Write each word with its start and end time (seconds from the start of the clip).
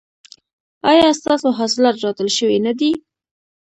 ایا 0.91 1.07
ستاسو 1.19 1.47
حاصلات 1.59 1.95
راټول 2.05 2.29
شوي 2.37 2.57
نه 2.65 2.73
دي؟ 2.79 2.91